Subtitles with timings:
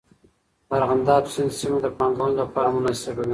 [0.67, 3.29] د ارغنداب سیند سیمه د پانګونې لپاره مناسبه ده.